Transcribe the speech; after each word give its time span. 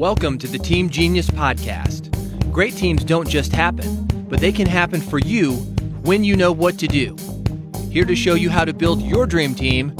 Welcome 0.00 0.38
to 0.38 0.48
the 0.48 0.56
Team 0.56 0.88
Genius 0.88 1.28
Podcast. 1.28 2.08
Great 2.50 2.72
teams 2.74 3.04
don't 3.04 3.28
just 3.28 3.52
happen, 3.52 4.06
but 4.30 4.40
they 4.40 4.50
can 4.50 4.66
happen 4.66 4.98
for 4.98 5.18
you 5.18 5.56
when 6.00 6.24
you 6.24 6.36
know 6.36 6.52
what 6.52 6.78
to 6.78 6.88
do. 6.88 7.14
Here 7.90 8.06
to 8.06 8.16
show 8.16 8.32
you 8.32 8.48
how 8.48 8.64
to 8.64 8.72
build 8.72 9.02
your 9.02 9.26
dream 9.26 9.54
team, 9.54 9.94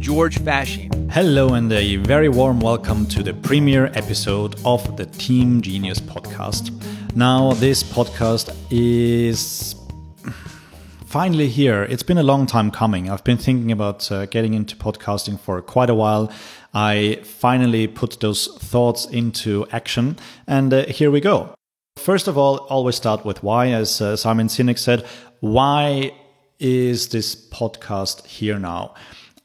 George 0.00 0.40
Fasching. 0.40 1.08
Hello, 1.08 1.54
and 1.54 1.72
a 1.72 1.94
very 1.98 2.28
warm 2.28 2.58
welcome 2.58 3.06
to 3.06 3.22
the 3.22 3.32
premiere 3.32 3.92
episode 3.94 4.56
of 4.64 4.96
the 4.96 5.06
Team 5.06 5.62
Genius 5.62 6.00
podcast. 6.00 6.72
Now, 7.14 7.52
this 7.52 7.84
podcast 7.84 8.52
is 8.72 9.76
finally 11.06 11.46
here. 11.46 11.84
It's 11.84 12.02
been 12.02 12.18
a 12.18 12.24
long 12.24 12.44
time 12.44 12.72
coming. 12.72 13.08
I've 13.08 13.22
been 13.22 13.38
thinking 13.38 13.70
about 13.70 14.10
uh, 14.10 14.26
getting 14.26 14.54
into 14.54 14.74
podcasting 14.74 15.38
for 15.38 15.62
quite 15.62 15.90
a 15.90 15.94
while. 15.94 16.32
I 16.74 17.20
finally 17.22 17.86
put 17.86 18.20
those 18.20 18.48
thoughts 18.58 19.06
into 19.06 19.66
action, 19.70 20.18
and 20.46 20.74
uh, 20.74 20.86
here 20.86 21.10
we 21.10 21.20
go. 21.20 21.54
First 21.96 22.26
of 22.26 22.36
all, 22.36 22.56
always 22.68 22.96
start 22.96 23.24
with 23.24 23.42
why. 23.42 23.68
As 23.68 24.00
uh, 24.00 24.16
Simon 24.16 24.48
Sinek 24.48 24.78
said, 24.78 25.06
why 25.40 26.12
is 26.58 27.08
this 27.08 27.34
podcast 27.34 28.26
here 28.26 28.58
now? 28.58 28.94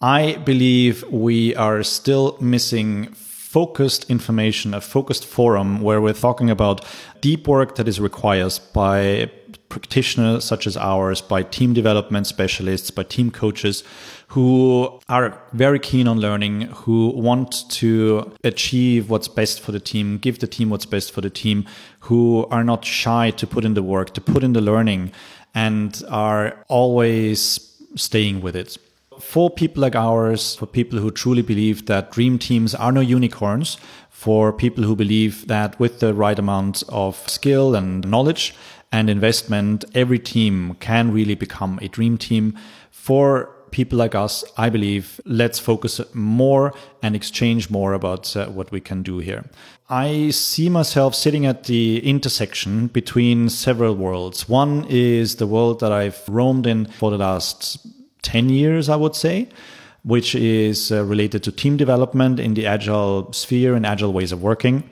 I 0.01 0.37
believe 0.37 1.03
we 1.11 1.55
are 1.55 1.83
still 1.83 2.37
missing 2.39 3.13
focused 3.13 4.09
information, 4.09 4.73
a 4.73 4.81
focused 4.81 5.25
forum 5.25 5.81
where 5.81 5.99
we're 5.99 6.13
talking 6.13 6.49
about 6.49 6.85
deep 7.21 7.47
work 7.47 7.75
that 7.75 7.87
is 7.87 7.99
required 7.99 8.59
by 8.73 9.29
practitioners 9.69 10.43
such 10.43 10.67
as 10.67 10.75
ours, 10.75 11.21
by 11.21 11.43
team 11.43 11.73
development 11.73 12.27
specialists, 12.27 12.91
by 12.91 13.03
team 13.03 13.31
coaches 13.31 13.83
who 14.29 14.99
are 15.07 15.41
very 15.53 15.79
keen 15.79 16.07
on 16.07 16.19
learning, 16.19 16.61
who 16.61 17.09
want 17.09 17.69
to 17.69 18.31
achieve 18.43 19.09
what's 19.09 19.27
best 19.27 19.59
for 19.61 19.71
the 19.71 19.79
team, 19.79 20.17
give 20.17 20.39
the 20.39 20.47
team 20.47 20.69
what's 20.69 20.85
best 20.85 21.11
for 21.11 21.21
the 21.21 21.29
team, 21.29 21.65
who 22.01 22.45
are 22.51 22.63
not 22.63 22.83
shy 22.85 23.31
to 23.31 23.47
put 23.47 23.65
in 23.65 23.73
the 23.73 23.83
work, 23.83 24.13
to 24.13 24.21
put 24.21 24.43
in 24.43 24.53
the 24.53 24.61
learning, 24.61 25.11
and 25.55 26.03
are 26.09 26.63
always 26.67 27.75
staying 27.95 28.41
with 28.41 28.55
it. 28.55 28.77
For 29.19 29.49
people 29.49 29.81
like 29.81 29.95
ours, 29.95 30.55
for 30.55 30.65
people 30.65 30.99
who 30.99 31.11
truly 31.11 31.41
believe 31.41 31.87
that 31.87 32.11
dream 32.11 32.37
teams 32.37 32.73
are 32.75 32.91
no 32.91 33.01
unicorns, 33.01 33.77
for 34.09 34.53
people 34.53 34.83
who 34.83 34.95
believe 34.95 35.47
that 35.47 35.79
with 35.79 36.01
the 36.01 36.13
right 36.13 36.37
amount 36.37 36.83
of 36.89 37.15
skill 37.27 37.73
and 37.73 38.07
knowledge 38.07 38.53
and 38.91 39.09
investment, 39.09 39.85
every 39.93 40.19
team 40.19 40.75
can 40.79 41.11
really 41.11 41.35
become 41.35 41.79
a 41.81 41.87
dream 41.87 42.17
team. 42.17 42.57
For 42.91 43.49
people 43.71 43.97
like 43.99 44.15
us, 44.15 44.43
I 44.57 44.69
believe, 44.69 45.21
let's 45.25 45.59
focus 45.59 46.01
more 46.13 46.73
and 47.03 47.15
exchange 47.15 47.69
more 47.69 47.93
about 47.93 48.35
uh, 48.35 48.47
what 48.47 48.71
we 48.71 48.81
can 48.81 49.03
do 49.03 49.19
here. 49.19 49.45
I 49.89 50.29
see 50.31 50.69
myself 50.69 51.15
sitting 51.15 51.45
at 51.45 51.65
the 51.65 51.99
intersection 52.07 52.87
between 52.87 53.49
several 53.49 53.95
worlds. 53.95 54.49
One 54.49 54.85
is 54.89 55.35
the 55.35 55.47
world 55.47 55.79
that 55.79 55.91
I've 55.91 56.21
roamed 56.27 56.67
in 56.67 56.85
for 56.85 57.11
the 57.11 57.17
last 57.17 57.85
10 58.23 58.49
years, 58.49 58.89
I 58.89 58.95
would 58.95 59.15
say, 59.15 59.49
which 60.03 60.35
is 60.35 60.91
uh, 60.91 61.03
related 61.05 61.43
to 61.43 61.51
team 61.51 61.77
development 61.77 62.39
in 62.39 62.53
the 62.53 62.65
agile 62.65 63.31
sphere 63.33 63.75
and 63.75 63.85
agile 63.85 64.13
ways 64.13 64.31
of 64.31 64.41
working 64.41 64.89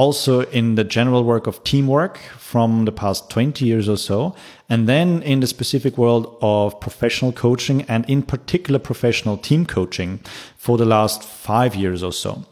also 0.00 0.40
in 0.44 0.76
the 0.76 0.84
general 0.96 1.24
work 1.24 1.46
of 1.46 1.62
teamwork 1.62 2.16
from 2.38 2.86
the 2.86 2.92
past 2.92 3.28
20 3.28 3.66
years 3.66 3.86
or 3.86 3.98
so, 3.98 4.34
and 4.66 4.88
then 4.88 5.22
in 5.22 5.40
the 5.40 5.46
specific 5.46 5.98
world 5.98 6.38
of 6.40 6.80
professional 6.80 7.32
coaching 7.32 7.82
and 7.82 8.08
in 8.08 8.22
particular 8.22 8.78
professional 8.78 9.36
team 9.36 9.66
coaching 9.66 10.18
for 10.56 10.78
the 10.78 10.86
last 10.86 11.22
five 11.22 11.74
years 11.74 12.02
or 12.02 12.14
so. 12.14 12.46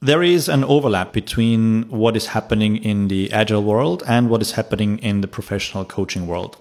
There 0.00 0.22
is 0.22 0.48
an 0.48 0.64
overlap 0.64 1.12
between 1.12 1.82
what 1.90 2.16
is 2.16 2.28
happening 2.28 2.76
in 2.78 3.08
the 3.08 3.30
agile 3.30 3.62
world 3.62 4.02
and 4.08 4.30
what 4.30 4.40
is 4.40 4.52
happening 4.52 4.98
in 5.00 5.20
the 5.20 5.28
professional 5.28 5.84
coaching 5.84 6.26
world. 6.26 6.56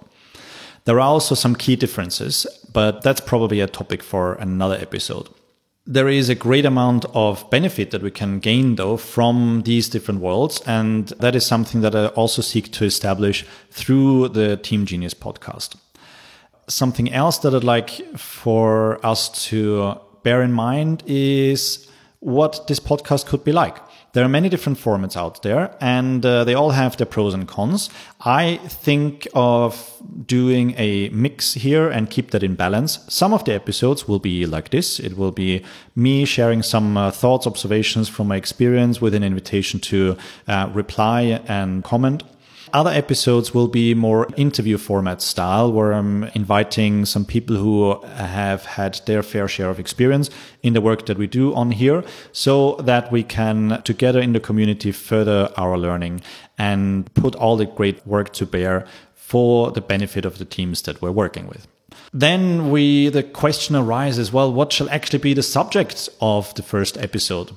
There 0.84 0.98
are 0.98 1.12
also 1.16 1.34
some 1.36 1.56
key 1.56 1.78
differences, 1.78 2.46
but 2.74 3.04
that's 3.04 3.22
probably 3.22 3.62
a 3.62 3.68
topic 3.68 4.04
for 4.04 4.34
another 4.34 4.76
episode. 4.76 5.30
There 5.88 6.08
is 6.08 6.30
a 6.30 6.36
great 6.36 6.66
amount 6.66 7.06
of 7.14 7.48
benefit 7.52 7.92
that 7.92 8.02
we 8.02 8.10
can 8.10 8.40
gain 8.40 8.76
though 8.76 8.98
from 8.98 9.62
these 9.66 9.88
different 9.88 10.20
worlds. 10.20 10.60
And 10.66 11.10
that 11.20 11.36
is 11.36 11.46
something 11.46 11.82
that 11.82 11.96
I 11.96 12.08
also 12.08 12.42
seek 12.42 12.72
to 12.74 12.86
establish 12.86 13.46
through 13.70 14.30
the 14.30 14.58
Team 14.58 14.88
Genius 14.88 15.14
podcast. 15.14 15.76
Something 16.68 17.14
else 17.14 17.38
that 17.40 17.54
I'd 17.54 17.64
like 17.64 18.18
for 18.18 19.06
us 19.06 19.30
to 19.50 20.00
bear 20.24 20.42
in 20.42 20.54
mind 20.54 21.04
is 21.06 21.88
what 22.20 22.66
this 22.66 22.80
podcast 22.80 23.28
could 23.28 23.44
be 23.44 23.52
like. 23.52 23.78
There 24.16 24.24
are 24.24 24.30
many 24.30 24.48
different 24.48 24.80
formats 24.80 25.18
out 25.18 25.44
there 25.44 25.76
and 25.82 26.26
uh, 26.26 26.46
they 26.46 26.54
all 26.54 26.70
have 26.70 26.96
their 26.96 27.06
pros 27.06 27.34
and 27.34 27.46
cons. 27.46 27.90
I 28.22 28.62
think 28.66 29.28
of 29.34 29.92
doing 30.26 30.74
a 30.78 31.10
mix 31.10 31.54
here 31.54 31.90
and 31.90 32.10
keep 32.10 32.32
that 32.32 32.42
in 32.42 32.56
balance. 32.56 33.00
Some 33.10 33.34
of 33.34 33.44
the 33.44 33.54
episodes 33.54 34.08
will 34.08 34.20
be 34.20 34.46
like 34.46 34.70
this. 34.70 35.02
It 35.02 35.18
will 35.18 35.34
be 35.34 35.66
me 35.98 36.24
sharing 36.24 36.64
some 36.64 36.96
uh, 36.96 37.12
thoughts, 37.12 37.46
observations 37.46 38.08
from 38.08 38.30
my 38.30 38.38
experience 38.38 39.02
with 39.02 39.16
an 39.16 39.24
invitation 39.24 39.82
to 39.82 40.16
uh, 40.48 40.70
reply 40.74 41.42
and 41.46 41.84
comment 41.84 42.24
other 42.76 42.92
episodes 42.92 43.54
will 43.54 43.70
be 43.70 43.94
more 43.94 44.28
interview 44.36 44.78
format 44.78 45.22
style, 45.22 45.72
where 45.72 45.94
I'm 45.94 46.26
inviting 46.36 47.06
some 47.06 47.24
people 47.24 47.56
who 47.56 48.02
have 48.04 48.66
had 48.66 49.00
their 49.06 49.24
fair 49.24 49.48
share 49.48 49.70
of 49.70 49.80
experience 49.80 50.30
in 50.62 50.74
the 50.74 50.82
work 50.82 51.06
that 51.06 51.18
we 51.18 51.26
do 51.26 51.56
on 51.56 51.72
here, 51.72 52.04
so 52.34 52.76
that 52.84 53.12
we 53.14 53.24
can 53.24 53.82
together 53.84 54.20
in 54.20 54.34
the 54.34 54.42
community 54.42 54.92
further 54.92 55.50
our 55.56 55.78
learning 55.78 56.22
and 56.58 57.12
put 57.14 57.34
all 57.36 57.56
the 57.56 57.66
great 57.66 58.06
work 58.06 58.34
to 58.34 58.46
bear 58.46 58.86
for 59.14 59.72
the 59.72 59.82
benefit 59.82 60.26
of 60.26 60.38
the 60.38 60.46
teams 60.46 60.82
that 60.82 61.02
we're 61.02 61.12
working 61.12 61.48
with. 61.48 61.68
Then 62.12 62.72
we 62.72 63.08
the 63.08 63.24
question 63.24 63.76
arises, 63.78 64.34
well, 64.34 64.52
what 64.52 64.74
shall 64.74 64.90
actually 64.90 65.20
be 65.20 65.34
the 65.34 65.44
subject 65.44 66.10
of 66.20 66.54
the 66.56 66.64
first 66.64 66.98
episode? 66.98 67.56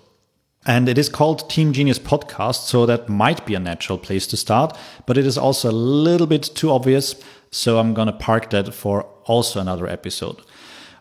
And 0.69 0.87
it 0.87 0.99
is 0.99 1.09
called 1.09 1.49
Team 1.49 1.73
Genius 1.73 1.99
Podcast, 1.99 2.67
so 2.67 2.85
that 2.85 3.09
might 3.09 3.47
be 3.47 3.55
a 3.55 3.59
natural 3.59 3.97
place 3.97 4.27
to 4.27 4.37
start, 4.37 4.77
but 5.07 5.17
it 5.17 5.25
is 5.25 5.39
also 5.39 5.71
a 5.71 5.73
little 5.73 6.27
bit 6.27 6.43
too 6.55 6.71
obvious, 6.71 7.15
so 7.51 7.79
I'm 7.79 7.95
going 7.95 8.05
to 8.05 8.13
park 8.13 8.51
that 8.51 8.75
for 8.75 9.05
also 9.25 9.61
another 9.61 9.87
episode. 9.87 10.37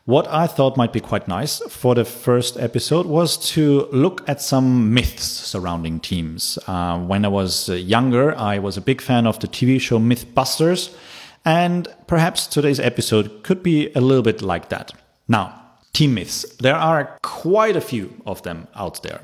What 0.06 0.26
I 0.30 0.48
thought 0.48 0.78
might 0.78 0.94
be 0.94 1.02
quite 1.02 1.28
nice 1.28 1.60
for 1.68 1.96
the 1.96 2.06
first 2.06 2.58
episode 2.58 3.08
was 3.08 3.36
to 3.56 3.90
look 3.92 4.24
at 4.30 4.42
some 4.42 4.94
myths 4.94 5.26
surrounding 5.26 6.00
teams. 6.00 6.58
Uh, 6.66 6.98
when 7.00 7.26
I 7.26 7.28
was 7.28 7.70
uh, 7.70 7.74
younger, 7.74 8.34
I 8.38 8.60
was 8.60 8.78
a 8.78 8.82
big 8.82 9.02
fan 9.02 9.28
of 9.28 9.38
the 9.42 9.50
TV 9.50 9.82
show 9.82 10.00
Mythbusters, 10.00 10.96
and 11.44 11.90
perhaps 12.08 12.48
today's 12.48 12.80
episode 12.80 13.44
could 13.44 13.62
be 13.64 13.92
a 13.96 14.00
little 14.00 14.24
bit 14.24 14.42
like 14.42 14.70
that. 14.70 14.94
Now, 15.28 15.67
team 15.98 16.14
myths. 16.14 16.46
There 16.60 16.76
are 16.76 17.18
quite 17.24 17.76
a 17.76 17.82
few 17.82 18.08
of 18.26 18.44
them 18.44 18.68
out 18.76 19.02
there. 19.02 19.22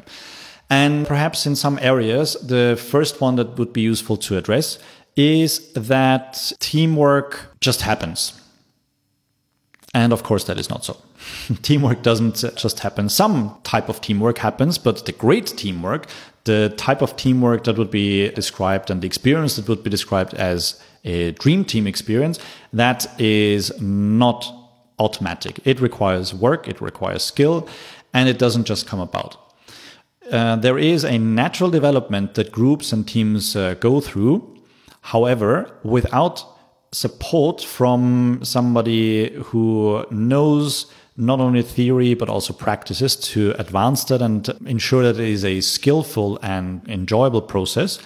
And 0.70 1.06
perhaps 1.06 1.46
in 1.46 1.56
some 1.56 1.78
areas, 1.82 2.34
the 2.42 2.76
first 2.92 3.22
one 3.22 3.36
that 3.36 3.60
would 3.60 3.74
be 3.74 3.82
useful 3.82 4.18
to 4.18 4.38
address 4.38 4.80
is 5.16 5.72
that 5.74 6.52
teamwork 6.60 7.32
just 7.62 7.82
happens. 7.82 8.34
And 9.94 10.12
of 10.12 10.24
course, 10.24 10.46
that 10.46 10.58
is 10.58 10.70
not 10.70 10.84
so. 10.84 10.98
teamwork 11.62 12.02
doesn't 12.02 12.44
just 12.56 12.80
happen. 12.80 13.08
Some 13.08 13.56
type 13.64 13.88
of 13.88 14.02
teamwork 14.02 14.40
happens, 14.40 14.80
but 14.80 15.06
the 15.06 15.12
great 15.12 15.46
teamwork, 15.46 16.08
the 16.46 16.74
type 16.76 17.04
of 17.04 17.16
teamwork 17.16 17.66
that 17.66 17.78
would 17.78 17.92
be 17.92 18.30
described 18.30 18.90
and 18.90 19.02
the 19.04 19.06
experience 19.06 19.58
that 19.58 19.70
would 19.70 19.84
be 19.84 19.92
described 19.92 20.34
as 20.34 20.82
a 21.04 21.32
dream 21.34 21.66
team 21.66 21.86
experience, 21.86 22.40
that 22.72 23.06
is 23.20 23.80
not 23.80 24.63
automatic. 25.04 25.60
It 25.66 25.80
requires 25.80 26.34
work, 26.34 26.68
it 26.68 26.82
requires 26.82 27.24
skill, 27.24 27.68
and 28.14 28.30
it 28.30 28.38
doesn't 28.40 28.66
just 28.66 28.88
come 28.88 29.00
about. 29.00 29.38
Uh, 30.32 30.56
there 30.56 30.78
is 30.78 31.04
a 31.04 31.18
natural 31.18 31.70
development 31.70 32.36
that 32.36 32.52
groups 32.52 32.94
and 32.94 33.08
teams 33.08 33.56
uh, 33.56 33.74
go 33.76 34.00
through. 34.00 34.42
However, 35.02 35.70
without 35.84 36.46
support 36.94 37.62
from 37.62 38.40
somebody 38.44 39.34
who 39.46 40.06
knows 40.12 40.86
not 41.18 41.40
only 41.40 41.62
theory 41.62 42.14
but 42.14 42.30
also 42.30 42.54
practices 42.54 43.16
to 43.16 43.52
advance 43.60 44.04
that 44.06 44.22
and 44.22 44.48
ensure 44.66 45.04
that 45.04 45.20
it 45.20 45.30
is 45.30 45.44
a 45.44 45.62
skillful 45.62 46.40
and 46.42 46.88
enjoyable 46.88 47.42
process, 47.42 48.00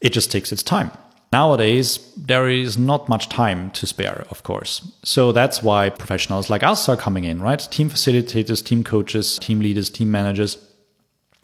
it 0.00 0.10
just 0.10 0.30
takes 0.32 0.50
its 0.52 0.62
time. 0.62 0.90
Nowadays, 1.30 1.98
there 2.16 2.48
is 2.48 2.78
not 2.78 3.08
much 3.08 3.28
time 3.28 3.70
to 3.72 3.86
spare, 3.86 4.24
of 4.30 4.42
course. 4.44 4.90
So 5.04 5.30
that's 5.32 5.62
why 5.62 5.90
professionals 5.90 6.48
like 6.48 6.62
us 6.62 6.88
are 6.88 6.96
coming 6.96 7.24
in, 7.24 7.42
right? 7.42 7.60
Team 7.70 7.90
facilitators, 7.90 8.64
team 8.64 8.82
coaches, 8.82 9.38
team 9.38 9.60
leaders, 9.60 9.90
team 9.90 10.10
managers. 10.10 10.56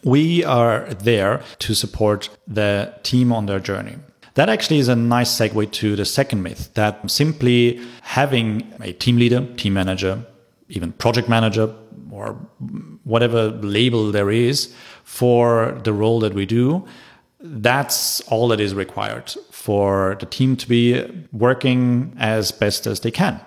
We 0.03 0.45
are 0.45 0.87
there 0.95 1.43
to 1.61 1.75
support 1.75 2.31
the 2.47 2.95
team 3.03 3.33
on 3.33 3.47
their 3.47 3.61
journey. 3.61 3.97
That 4.35 4.49
actually 4.49 4.79
is 4.79 4.89
a 4.89 4.97
nice 4.97 5.31
segue 5.31 5.71
to 5.73 5.97
the 5.97 6.05
second 6.05 6.43
myth 6.43 6.71
that 6.75 7.11
simply 7.11 7.81
having 8.03 8.73
a 8.81 8.93
team 8.93 9.17
leader, 9.17 9.47
team 9.57 9.75
manager, 9.75 10.25
even 10.69 10.93
project 10.93 11.29
manager, 11.29 11.73
or 12.11 12.33
whatever 13.05 13.49
label 13.49 14.11
there 14.11 14.31
is 14.31 14.75
for 15.05 15.79
the 15.85 15.93
role 15.93 16.21
that 16.21 16.33
we 16.35 16.47
do, 16.47 16.85
that's 17.41 18.21
all 18.23 18.49
that 18.49 18.61
is 18.61 18.75
required 18.75 19.35
for 19.65 20.15
the 20.21 20.27
team 20.27 20.57
to 20.57 20.69
be 20.69 21.03
working 21.33 22.13
as 22.19 22.53
best 22.53 22.87
as 22.87 23.01
they 23.01 23.11
can. 23.11 23.41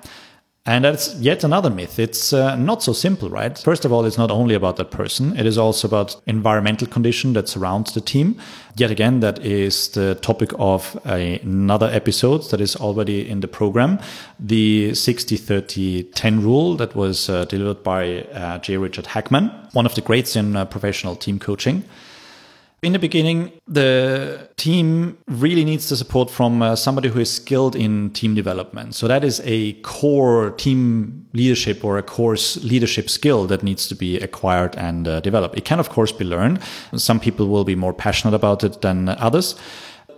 And 0.65 0.83
that's 0.83 1.13
yet 1.15 1.43
another 1.43 1.69
myth. 1.69 1.99
It's 1.99 2.33
uh, 2.33 2.55
not 2.55 2.81
so 2.81 2.91
simple, 2.91 3.29
right? 3.29 3.55
First 3.55 3.85
of 3.85 3.93
all, 3.93 4.03
it's 4.03 4.17
not 4.17 4.31
only 4.31 4.55
about 4.55 4.77
that 4.77 4.89
person. 4.89 5.37
It 5.37 5.45
is 5.45 5.59
also 5.59 5.87
about 5.87 6.19
environmental 6.25 6.87
condition 6.87 7.33
that 7.33 7.47
surrounds 7.47 7.93
the 7.93 8.01
team. 8.01 8.35
Yet 8.75 8.89
again, 8.89 9.19
that 9.19 9.45
is 9.45 9.89
the 9.89 10.15
topic 10.15 10.51
of 10.57 10.99
a, 11.05 11.39
another 11.39 11.87
episode 11.93 12.49
that 12.49 12.61
is 12.61 12.75
already 12.75 13.29
in 13.29 13.41
the 13.41 13.47
program. 13.47 13.99
The 14.39 14.95
60, 14.95 15.37
30, 15.37 16.03
10 16.03 16.41
rule 16.41 16.75
that 16.77 16.95
was 16.95 17.29
uh, 17.29 17.45
delivered 17.45 17.83
by 17.83 18.23
uh, 18.33 18.57
J. 18.57 18.77
Richard 18.77 19.05
Hackman, 19.05 19.51
one 19.73 19.85
of 19.85 19.93
the 19.93 20.01
greats 20.01 20.35
in 20.35 20.55
uh, 20.55 20.65
professional 20.65 21.15
team 21.15 21.37
coaching. 21.37 21.83
In 22.87 22.93
the 22.93 22.99
beginning, 22.99 23.51
the 23.67 24.47
team 24.55 25.17
really 25.27 25.65
needs 25.65 25.89
the 25.89 25.97
support 25.97 26.31
from 26.31 26.61
uh, 26.61 26.73
somebody 26.77 27.09
who 27.09 27.19
is 27.19 27.29
skilled 27.29 27.75
in 27.75 28.11
team 28.11 28.33
development. 28.33 28.95
So 28.95 29.09
that 29.09 29.25
is 29.25 29.41
a 29.43 29.73
core 29.81 30.51
team 30.51 31.27
leadership 31.33 31.83
or 31.83 31.97
a 31.97 32.01
course 32.01 32.55
leadership 32.63 33.09
skill 33.09 33.45
that 33.47 33.61
needs 33.61 33.89
to 33.89 33.95
be 33.95 34.17
acquired 34.19 34.73
and 34.77 35.05
uh, 35.05 35.19
developed. 35.19 35.57
It 35.57 35.65
can, 35.65 35.81
of 35.81 35.89
course, 35.89 36.13
be 36.13 36.23
learned. 36.23 36.61
Some 36.95 37.19
people 37.19 37.49
will 37.49 37.65
be 37.65 37.75
more 37.75 37.93
passionate 37.93 38.33
about 38.33 38.63
it 38.63 38.79
than 38.79 39.09
others 39.09 39.55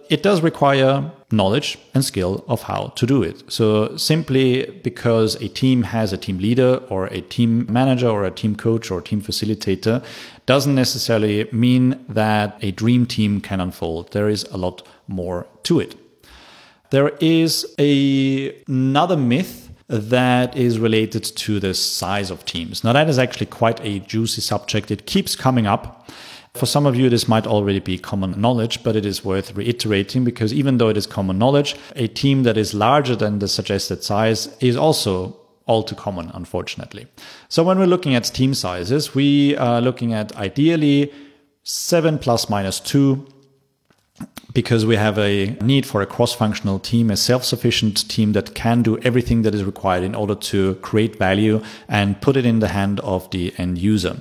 it 0.09 0.23
does 0.23 0.41
require 0.41 1.11
knowledge 1.31 1.77
and 1.93 2.03
skill 2.03 2.43
of 2.47 2.63
how 2.63 2.87
to 2.95 3.05
do 3.05 3.21
it. 3.21 3.43
So 3.51 3.95
simply 3.95 4.65
because 4.83 5.35
a 5.35 5.47
team 5.47 5.83
has 5.83 6.11
a 6.11 6.17
team 6.17 6.39
leader 6.39 6.77
or 6.89 7.05
a 7.07 7.21
team 7.21 7.71
manager 7.71 8.09
or 8.09 8.25
a 8.25 8.31
team 8.31 8.55
coach 8.55 8.89
or 8.89 9.01
team 9.01 9.21
facilitator 9.21 10.03
doesn't 10.47 10.73
necessarily 10.73 11.47
mean 11.51 12.03
that 12.09 12.57
a 12.63 12.71
dream 12.71 13.05
team 13.05 13.39
can 13.39 13.61
unfold. 13.61 14.11
There 14.11 14.29
is 14.29 14.43
a 14.45 14.57
lot 14.57 14.85
more 15.07 15.45
to 15.63 15.79
it. 15.79 15.95
There 16.89 17.09
is 17.19 17.67
a, 17.77 18.55
another 18.67 19.15
myth 19.15 19.69
that 19.87 20.57
is 20.57 20.79
related 20.79 21.23
to 21.23 21.59
the 21.59 21.75
size 21.75 22.31
of 22.31 22.45
teams. 22.45 22.83
Now 22.83 22.93
that 22.93 23.09
is 23.09 23.19
actually 23.19 23.45
quite 23.45 23.79
a 23.81 23.99
juicy 23.99 24.41
subject. 24.41 24.89
It 24.89 25.05
keeps 25.05 25.35
coming 25.35 25.67
up. 25.67 26.09
For 26.59 26.65
some 26.65 26.85
of 26.85 26.97
you, 26.97 27.09
this 27.09 27.25
might 27.25 27.47
already 27.47 27.79
be 27.79 27.97
common 27.97 28.39
knowledge, 28.39 28.83
but 28.83 28.97
it 28.97 29.05
is 29.05 29.23
worth 29.23 29.55
reiterating 29.55 30.25
because 30.25 30.53
even 30.53 30.77
though 30.77 30.89
it 30.89 30.97
is 30.97 31.07
common 31.07 31.37
knowledge, 31.39 31.77
a 31.95 32.07
team 32.09 32.43
that 32.43 32.57
is 32.57 32.73
larger 32.73 33.15
than 33.15 33.39
the 33.39 33.47
suggested 33.47 34.03
size 34.03 34.49
is 34.59 34.75
also 34.75 35.37
all 35.67 35.83
too 35.83 35.95
common, 35.95 36.29
unfortunately. 36.33 37.07
So 37.47 37.63
when 37.63 37.79
we're 37.79 37.85
looking 37.85 38.13
at 38.13 38.25
team 38.25 38.53
sizes, 38.53 39.15
we 39.15 39.55
are 39.55 39.79
looking 39.79 40.13
at 40.13 40.35
ideally 40.35 41.13
seven 41.63 42.19
plus 42.19 42.49
minus 42.49 42.81
two 42.81 43.25
because 44.51 44.85
we 44.85 44.97
have 44.97 45.17
a 45.17 45.51
need 45.61 45.85
for 45.85 46.01
a 46.01 46.05
cross 46.05 46.33
functional 46.33 46.77
team, 46.77 47.09
a 47.09 47.15
self 47.15 47.45
sufficient 47.45 48.09
team 48.09 48.33
that 48.33 48.53
can 48.53 48.81
do 48.81 48.97
everything 48.99 49.43
that 49.43 49.55
is 49.55 49.63
required 49.63 50.03
in 50.03 50.13
order 50.13 50.35
to 50.35 50.75
create 50.81 51.15
value 51.17 51.61
and 51.87 52.19
put 52.19 52.35
it 52.35 52.45
in 52.45 52.59
the 52.59 52.67
hand 52.67 52.99
of 52.99 53.31
the 53.31 53.53
end 53.57 53.77
user. 53.77 54.19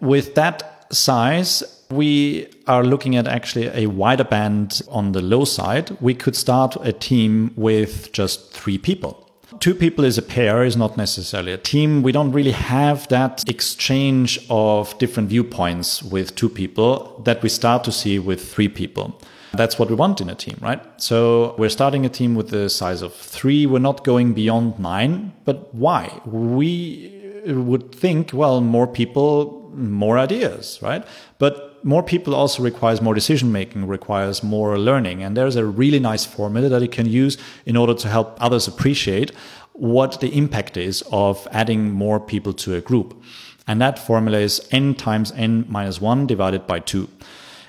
With 0.00 0.34
that 0.36 0.79
size, 0.90 1.62
we 1.90 2.48
are 2.66 2.84
looking 2.84 3.16
at 3.16 3.26
actually 3.26 3.66
a 3.68 3.86
wider 3.86 4.24
band 4.24 4.82
on 4.88 5.12
the 5.12 5.20
low 5.20 5.44
side. 5.44 5.96
We 6.00 6.14
could 6.14 6.36
start 6.36 6.76
a 6.82 6.92
team 6.92 7.52
with 7.56 8.12
just 8.12 8.52
three 8.52 8.78
people. 8.78 9.26
Two 9.58 9.74
people 9.74 10.04
is 10.04 10.16
a 10.16 10.22
pair, 10.22 10.64
is 10.64 10.76
not 10.76 10.96
necessarily 10.96 11.52
a 11.52 11.58
team. 11.58 12.02
We 12.02 12.12
don't 12.12 12.32
really 12.32 12.52
have 12.52 13.08
that 13.08 13.46
exchange 13.48 14.38
of 14.48 14.96
different 14.98 15.28
viewpoints 15.28 16.02
with 16.02 16.34
two 16.36 16.48
people 16.48 17.20
that 17.24 17.42
we 17.42 17.48
start 17.48 17.84
to 17.84 17.92
see 17.92 18.18
with 18.18 18.40
three 18.52 18.68
people. 18.68 19.20
That's 19.52 19.78
what 19.78 19.88
we 19.90 19.96
want 19.96 20.20
in 20.20 20.30
a 20.30 20.34
team, 20.36 20.56
right? 20.60 20.80
So 20.96 21.56
we're 21.58 21.70
starting 21.70 22.06
a 22.06 22.08
team 22.08 22.36
with 22.36 22.50
the 22.50 22.70
size 22.70 23.02
of 23.02 23.12
three. 23.12 23.66
We're 23.66 23.80
not 23.80 24.04
going 24.04 24.32
beyond 24.32 24.78
nine. 24.78 25.32
But 25.44 25.74
why? 25.74 26.20
We 26.24 27.42
would 27.46 27.92
think, 27.92 28.30
well, 28.32 28.60
more 28.60 28.86
people 28.86 29.59
more 29.74 30.18
ideas, 30.18 30.78
right? 30.82 31.04
But 31.38 31.84
more 31.84 32.02
people 32.02 32.34
also 32.34 32.62
requires 32.62 33.00
more 33.00 33.14
decision 33.14 33.52
making, 33.52 33.86
requires 33.86 34.42
more 34.42 34.78
learning. 34.78 35.22
And 35.22 35.36
there's 35.36 35.56
a 35.56 35.64
really 35.64 35.98
nice 35.98 36.24
formula 36.24 36.68
that 36.68 36.82
you 36.82 36.88
can 36.88 37.06
use 37.06 37.38
in 37.66 37.76
order 37.76 37.94
to 37.94 38.08
help 38.08 38.36
others 38.40 38.68
appreciate 38.68 39.32
what 39.72 40.20
the 40.20 40.28
impact 40.36 40.76
is 40.76 41.02
of 41.10 41.48
adding 41.52 41.90
more 41.90 42.20
people 42.20 42.52
to 42.52 42.74
a 42.74 42.80
group. 42.80 43.20
And 43.66 43.80
that 43.80 43.98
formula 43.98 44.38
is 44.38 44.66
n 44.70 44.94
times 44.94 45.32
n 45.32 45.64
minus 45.68 46.00
1 46.00 46.26
divided 46.26 46.66
by 46.66 46.80
2. 46.80 47.08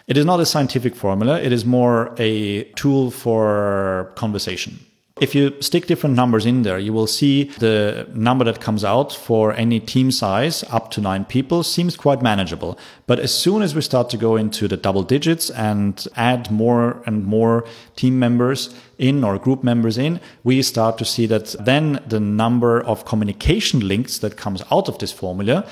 It 0.08 0.18
is 0.18 0.26
not 0.26 0.40
a 0.40 0.46
scientific 0.46 0.96
formula, 0.96 1.40
it 1.40 1.54
is 1.54 1.64
more 1.64 2.14
a 2.18 2.64
tool 2.74 3.12
for 3.12 4.12
conversation. 4.16 4.80
If 5.22 5.36
you 5.36 5.54
stick 5.62 5.86
different 5.86 6.16
numbers 6.16 6.48
in 6.48 6.64
there, 6.64 6.80
you 6.80 6.94
will 6.94 7.06
see 7.06 7.44
the 7.60 8.10
number 8.12 8.44
that 8.46 8.60
comes 8.60 8.84
out 8.84 9.14
for 9.14 9.54
any 9.54 9.80
team 9.80 10.10
size 10.10 10.64
up 10.72 10.90
to 10.92 11.00
nine 11.00 11.26
people 11.26 11.62
seems 11.62 11.96
quite 11.96 12.24
manageable. 12.24 12.76
But 13.06 13.20
as 13.20 13.32
soon 13.32 13.62
as 13.62 13.76
we 13.76 13.82
start 13.82 14.10
to 14.10 14.18
go 14.18 14.36
into 14.36 14.68
the 14.68 14.78
double 14.78 15.04
digits 15.04 15.52
and 15.52 16.08
add 16.16 16.50
more 16.50 17.04
and 17.06 17.24
more 17.24 17.66
team 17.96 18.18
members 18.18 18.74
in 18.98 19.24
or 19.24 19.38
group 19.38 19.64
members 19.64 19.96
in, 19.96 20.20
we 20.44 20.64
start 20.64 20.98
to 20.98 21.06
see 21.06 21.28
that 21.28 21.56
then 21.60 22.00
the 22.08 22.20
number 22.20 22.82
of 22.82 23.06
communication 23.06 23.88
links 23.88 24.18
that 24.18 24.38
comes 24.38 24.64
out 24.72 24.90
of 24.90 24.98
this 24.98 25.12
formula 25.12 25.68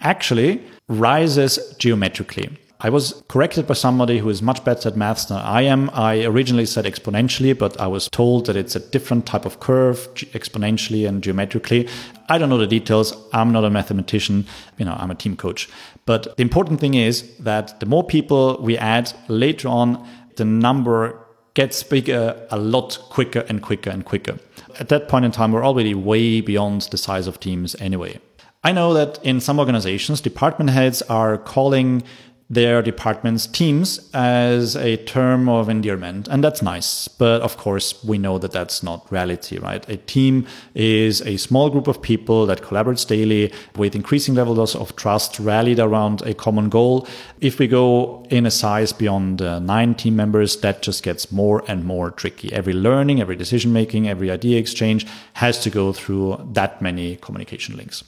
actually 0.00 0.62
rises 0.88 1.58
geometrically. 1.78 2.48
I 2.80 2.90
was 2.90 3.22
corrected 3.28 3.66
by 3.66 3.74
somebody 3.74 4.18
who 4.18 4.28
is 4.28 4.42
much 4.42 4.64
better 4.64 4.88
at 4.88 4.96
maths 4.96 5.26
than 5.26 5.38
I 5.38 5.62
am. 5.62 5.90
I 5.94 6.24
originally 6.24 6.66
said 6.66 6.84
exponentially, 6.84 7.56
but 7.56 7.80
I 7.80 7.86
was 7.86 8.08
told 8.08 8.46
that 8.46 8.56
it's 8.56 8.74
a 8.74 8.80
different 8.80 9.26
type 9.26 9.46
of 9.46 9.60
curve, 9.60 10.08
exponentially 10.14 11.08
and 11.08 11.22
geometrically. 11.22 11.88
I 12.28 12.36
don't 12.36 12.48
know 12.48 12.58
the 12.58 12.66
details. 12.66 13.16
I'm 13.32 13.52
not 13.52 13.64
a 13.64 13.70
mathematician. 13.70 14.46
You 14.76 14.84
know, 14.84 14.96
I'm 14.98 15.10
a 15.10 15.14
team 15.14 15.36
coach. 15.36 15.68
But 16.04 16.36
the 16.36 16.42
important 16.42 16.80
thing 16.80 16.94
is 16.94 17.36
that 17.38 17.78
the 17.80 17.86
more 17.86 18.04
people 18.04 18.58
we 18.60 18.76
add 18.76 19.12
later 19.28 19.68
on, 19.68 20.06
the 20.36 20.44
number 20.44 21.18
gets 21.54 21.82
bigger 21.84 22.46
a 22.50 22.58
lot 22.58 22.98
quicker 23.08 23.44
and 23.48 23.62
quicker 23.62 23.88
and 23.88 24.04
quicker. 24.04 24.38
At 24.80 24.88
that 24.88 25.08
point 25.08 25.24
in 25.24 25.30
time, 25.30 25.52
we're 25.52 25.64
already 25.64 25.94
way 25.94 26.40
beyond 26.40 26.82
the 26.90 26.98
size 26.98 27.28
of 27.28 27.38
teams 27.38 27.76
anyway. 27.76 28.20
I 28.64 28.72
know 28.72 28.92
that 28.94 29.24
in 29.24 29.40
some 29.40 29.60
organizations, 29.60 30.20
department 30.20 30.70
heads 30.70 31.02
are 31.02 31.38
calling 31.38 32.02
their 32.50 32.82
department's 32.82 33.46
teams 33.46 34.10
as 34.12 34.76
a 34.76 34.96
term 34.98 35.48
of 35.48 35.68
endearment. 35.68 36.28
And 36.28 36.44
that's 36.44 36.60
nice. 36.60 37.08
But 37.08 37.40
of 37.40 37.56
course, 37.56 38.04
we 38.04 38.18
know 38.18 38.38
that 38.38 38.52
that's 38.52 38.82
not 38.82 39.10
reality, 39.10 39.58
right? 39.58 39.88
A 39.88 39.96
team 39.96 40.46
is 40.74 41.22
a 41.22 41.38
small 41.38 41.70
group 41.70 41.88
of 41.88 42.02
people 42.02 42.44
that 42.46 42.60
collaborates 42.60 43.06
daily 43.06 43.52
with 43.76 43.94
increasing 43.94 44.34
levels 44.34 44.76
of 44.76 44.94
trust, 44.96 45.40
rallied 45.40 45.80
around 45.80 46.20
a 46.22 46.34
common 46.34 46.68
goal. 46.68 47.08
If 47.40 47.58
we 47.58 47.66
go 47.66 48.26
in 48.30 48.44
a 48.44 48.50
size 48.50 48.92
beyond 48.92 49.40
uh, 49.40 49.58
nine 49.58 49.94
team 49.94 50.14
members, 50.14 50.58
that 50.58 50.82
just 50.82 51.02
gets 51.02 51.32
more 51.32 51.64
and 51.66 51.84
more 51.84 52.10
tricky. 52.10 52.52
Every 52.52 52.74
learning, 52.74 53.20
every 53.20 53.36
decision 53.36 53.72
making, 53.72 54.06
every 54.08 54.30
idea 54.30 54.58
exchange 54.58 55.06
has 55.34 55.58
to 55.60 55.70
go 55.70 55.92
through 55.92 56.46
that 56.52 56.82
many 56.82 57.16
communication 57.16 57.76
links. 57.76 58.04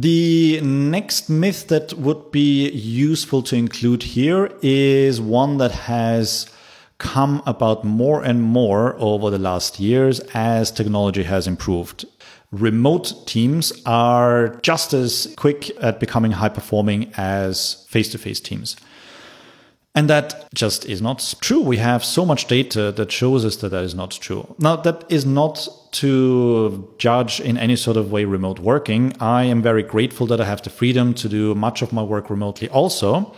The 0.00 0.60
next 0.60 1.28
myth 1.28 1.66
that 1.66 1.92
would 1.94 2.30
be 2.30 2.70
useful 2.70 3.42
to 3.42 3.56
include 3.56 4.04
here 4.04 4.52
is 4.62 5.20
one 5.20 5.58
that 5.58 5.72
has 5.72 6.46
come 6.98 7.42
about 7.46 7.82
more 7.82 8.22
and 8.22 8.40
more 8.40 8.94
over 9.00 9.28
the 9.28 9.40
last 9.40 9.80
years 9.80 10.20
as 10.34 10.70
technology 10.70 11.24
has 11.24 11.48
improved. 11.48 12.04
Remote 12.52 13.26
teams 13.26 13.72
are 13.86 14.60
just 14.62 14.92
as 14.92 15.34
quick 15.36 15.68
at 15.82 15.98
becoming 15.98 16.30
high 16.30 16.48
performing 16.48 17.12
as 17.16 17.84
face 17.88 18.08
to 18.12 18.18
face 18.18 18.38
teams. 18.38 18.76
And 19.98 20.08
that 20.08 20.46
just 20.54 20.84
is 20.84 21.02
not 21.02 21.34
true. 21.40 21.60
We 21.60 21.78
have 21.78 22.04
so 22.04 22.24
much 22.24 22.46
data 22.46 22.92
that 22.92 23.10
shows 23.10 23.44
us 23.44 23.56
that 23.56 23.70
that 23.70 23.82
is 23.82 23.96
not 23.96 24.12
true. 24.12 24.46
Now, 24.60 24.76
that 24.76 25.04
is 25.08 25.26
not 25.26 25.68
to 26.02 26.94
judge 26.98 27.40
in 27.40 27.58
any 27.58 27.74
sort 27.74 27.96
of 27.96 28.12
way 28.12 28.24
remote 28.24 28.60
working. 28.60 29.12
I 29.18 29.42
am 29.42 29.60
very 29.60 29.82
grateful 29.82 30.28
that 30.28 30.40
I 30.40 30.44
have 30.44 30.62
the 30.62 30.70
freedom 30.70 31.14
to 31.14 31.28
do 31.28 31.52
much 31.56 31.82
of 31.82 31.92
my 31.92 32.04
work 32.04 32.30
remotely 32.30 32.68
also. 32.68 33.34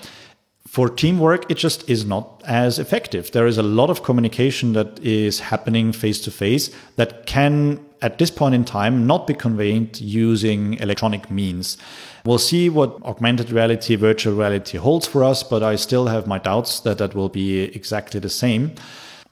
For 0.69 0.91
teamwork, 0.91 1.51
it 1.51 1.57
just 1.57 1.89
is 1.89 2.05
not 2.05 2.43
as 2.45 2.79
effective. 2.79 3.31
There 3.31 3.47
is 3.47 3.57
a 3.57 3.63
lot 3.63 3.89
of 3.89 4.03
communication 4.03 4.75
that 4.75 4.99
is 4.99 5.41
happening 5.41 5.93
face 5.93 6.21
to 6.25 6.31
face 6.31 6.71
that 6.97 7.25
can, 7.25 7.81
at 8.03 8.19
this 8.19 8.31
point 8.31 8.55
in 8.55 8.65
time, 8.65 9.07
not 9.07 9.27
be 9.27 9.35
conveyed 9.35 10.01
using 10.01 10.75
electronic 10.75 11.31
means. 11.31 11.77
We'll 12.25 12.39
see 12.39 12.69
what 12.69 13.03
augmented 13.03 13.51
reality, 13.51 13.97
virtual 13.97 14.35
reality 14.35 14.79
holds 14.79 15.07
for 15.07 15.25
us, 15.25 15.43
but 15.43 15.63
I 15.63 15.77
still 15.77 16.07
have 16.07 16.27
my 16.27 16.39
doubts 16.39 16.81
that 16.81 16.99
that 16.99 17.15
will 17.15 17.29
be 17.29 17.63
exactly 17.63 18.21
the 18.21 18.31
same. 18.31 18.73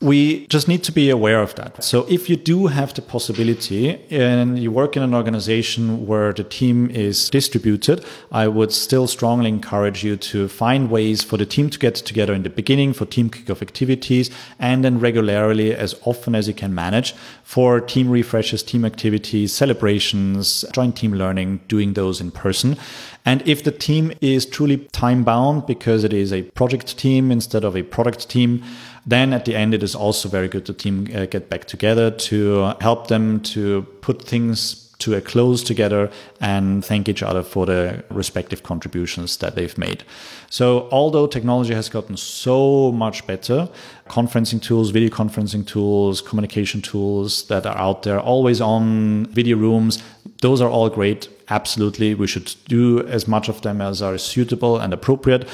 We 0.00 0.47
just 0.47 0.69
need 0.69 0.85
to 0.85 0.93
be 0.93 1.11
aware 1.11 1.43
of 1.43 1.57
that. 1.57 1.83
So 1.83 2.07
if 2.09 2.31
you 2.31 2.37
do 2.37 2.69
have 2.69 2.95
the 2.95 3.02
possibility 3.02 4.00
and 4.12 4.57
you 4.57 4.71
work 4.71 4.97
in 4.97 5.02
an 5.02 5.12
organization 5.12 6.07
where 6.07 6.33
the 6.33 6.45
team 6.45 6.88
is 6.90 7.28
distributed, 7.31 8.05
I 8.31 8.47
would 8.47 8.71
still 8.71 9.09
strongly 9.09 9.49
encourage 9.49 10.05
you 10.05 10.17
to 10.17 10.47
find 10.47 10.88
ways 10.88 11.25
for 11.25 11.37
the 11.37 11.47
team 11.47 11.69
to 11.71 11.81
get 11.81 11.97
together 11.97 12.33
in 12.33 12.45
the 12.45 12.50
beginning 12.50 12.93
for 12.93 13.07
team 13.07 13.28
kickoff 13.28 13.61
activities 13.61 14.31
and 14.61 14.85
then 14.85 15.00
regularly 15.00 15.75
as 15.75 15.97
often 16.05 16.37
as 16.37 16.47
you 16.47 16.55
can 16.55 16.73
manage 16.73 17.12
for 17.43 17.81
team 17.81 18.09
refreshes, 18.09 18.62
team 18.62 18.85
activities, 18.85 19.52
celebrations, 19.52 20.64
joint 20.73 20.95
team 20.95 21.12
learning, 21.12 21.59
doing 21.67 21.95
those 21.95 22.21
in 22.21 22.31
person. 22.31 22.76
And 23.25 23.47
if 23.49 23.64
the 23.64 23.73
team 23.73 24.12
is 24.21 24.47
truly 24.47 24.78
time 24.93 25.25
bound 25.25 25.67
because 25.67 26.05
it 26.05 26.12
is 26.12 26.33
a 26.33 26.43
project 26.43 26.97
team 26.97 27.33
instead 27.33 27.64
of 27.64 27.76
a 27.76 27.83
product 27.83 28.28
team, 28.28 28.62
then 29.09 29.33
at 29.33 29.47
the 29.47 29.55
end, 29.55 29.73
it 29.73 29.83
is 29.83 29.95
also 29.95 30.29
very 30.29 30.49
good 30.49 30.67
to 30.67 30.75
team 30.75 31.09
uh, 31.15 31.25
get 31.25 31.49
back 31.49 31.65
together 31.65 32.11
to 32.11 32.75
help 32.81 33.07
them 33.09 33.41
to 33.41 33.83
put 34.03 34.21
things 34.23 34.85
to 34.99 35.15
a 35.15 35.21
close 35.21 35.62
together 35.62 36.11
and 36.41 36.85
thank 36.85 37.09
each 37.09 37.23
other 37.23 37.43
for 37.43 37.65
the 37.65 38.05
respective 38.11 38.65
contributions 38.65 39.37
that 39.38 39.55
they've 39.55 39.79
made. 39.79 40.03
So, 40.50 40.88
although 40.91 41.27
technology 41.27 41.73
has 41.73 41.88
gotten 41.88 42.17
so 42.17 42.93
much 42.93 43.27
better, 43.27 43.69
conferencing 44.09 44.61
tools, 44.61 44.91
video 44.91 45.09
conferencing 45.09 45.67
tools, 45.67 46.21
communication 46.21 46.83
tools 46.83 47.45
that 47.47 47.65
are 47.65 47.79
out 47.79 48.03
there, 48.03 48.21
always 48.21 48.61
on 48.61 49.27
video 49.27 49.57
rooms, 49.57 50.03
those 50.43 50.61
are 50.61 50.69
all 50.69 50.91
great. 50.91 51.29
Absolutely. 51.49 52.15
We 52.15 52.27
should 52.27 52.55
do 52.67 53.07
as 53.07 53.27
much 53.27 53.49
of 53.49 53.62
them 53.62 53.81
as 53.81 54.03
are 54.03 54.19
suitable 54.19 54.79
and 54.79 54.93
appropriate, 54.93 55.49